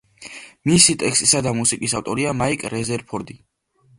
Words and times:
მისი 0.69 0.93
ტექსტისა 1.03 1.41
და 1.47 1.51
მუსიკის 1.59 1.95
ავტორია 2.01 2.33
მაიკ 2.39 2.65
რეზერფორდი. 2.75 3.37